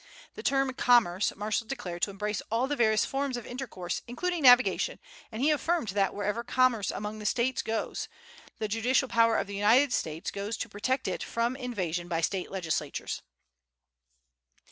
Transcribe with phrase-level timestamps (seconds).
[0.33, 4.97] The term "commerce" Marshall declared to embrace all the various forms of intercourse, including navigation,
[5.31, 8.07] and he affirmed that "wherever commerce among the States goes,
[8.57, 12.49] the judicial power of the United States goes to protect it from invasion by State
[12.49, 13.21] legislatures."